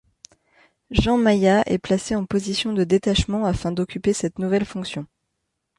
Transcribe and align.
Jean 0.89 1.15
Maïa 1.19 1.61
est 1.69 1.77
placé 1.77 2.15
en 2.15 2.25
position 2.25 2.73
de 2.73 2.83
détachement 2.83 3.45
afin 3.45 3.71
d'occuper 3.71 4.13
cette 4.13 4.39
nouvelle 4.39 4.65
fonction. 4.65 5.05